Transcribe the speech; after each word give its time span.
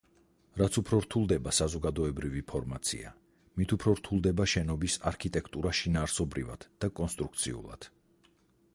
რაც 0.59 0.77
უფრო 0.81 0.97
რთულდება 1.05 1.51
საზოგადოებრივი 1.57 2.41
ფორმაცია, 2.53 3.11
მით 3.61 3.75
უფრო 3.77 3.95
რთულდება 4.01 4.49
შენობების 4.55 4.97
არქიტექტურა 5.13 5.77
შინაარსობრივად 5.83 6.69
და 6.85 6.95
კონსტრუქციულად. 7.03 7.89